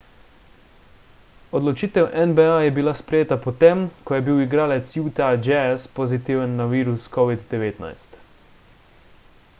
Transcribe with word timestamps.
odločitev 1.59 2.07
nba 2.31 2.47
je 2.63 2.71
bila 2.79 2.93
sprejeta 3.01 3.37
potem 3.45 3.77
ko 4.07 4.11
je 4.17 4.23
bil 4.31 4.41
igralec 4.47 4.97
utah 5.05 5.33
jazz 5.47 5.87
pozitiven 6.01 6.51
na 6.63 6.71
virus 6.75 7.03
covid-19 7.19 7.61